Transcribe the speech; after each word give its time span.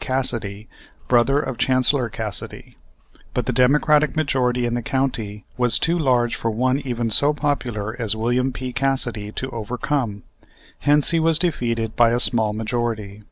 Cassidy, 0.00 0.68
brother 1.08 1.40
of 1.40 1.58
Chancellor 1.58 2.08
Cassidy; 2.08 2.76
but 3.34 3.46
the 3.46 3.52
Democratic 3.52 4.14
majority 4.14 4.64
in 4.64 4.74
the 4.74 4.80
county 4.80 5.44
was 5.56 5.76
too 5.76 5.98
large 5.98 6.36
for 6.36 6.52
one 6.52 6.78
even 6.78 7.10
so 7.10 7.34
popular 7.34 8.00
as 8.00 8.14
Wm. 8.14 8.52
P. 8.52 8.72
Cassidy 8.72 9.32
to 9.32 9.50
overcome; 9.50 10.22
hence 10.78 11.10
he 11.10 11.18
was 11.18 11.36
defeated 11.36 11.96
by 11.96 12.10
a 12.10 12.20
small 12.20 12.52
majority. 12.52 13.24